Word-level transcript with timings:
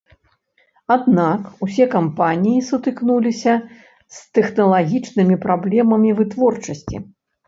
Аднак 0.93 1.41
усе 1.65 1.85
кампаніі 1.95 2.63
сутыкнуліся 2.69 3.53
з 4.15 4.39
тэхналагічнымі 4.39 5.35
праблемамі 5.45 6.09
вытворчасці. 6.21 6.95